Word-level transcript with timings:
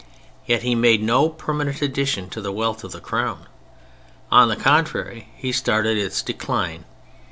Yet 0.47 0.63
he 0.63 0.73
made 0.73 1.03
no 1.03 1.29
permanent 1.29 1.79
addition 1.83 2.27
to 2.31 2.41
the 2.41 2.51
wealth 2.51 2.83
of 2.83 2.91
the 2.91 2.99
Crown. 2.99 3.45
On 4.31 4.47
the 4.47 4.55
contrary, 4.55 5.27
he 5.35 5.51
started 5.51 5.95
its 5.95 6.23
decline. 6.23 6.85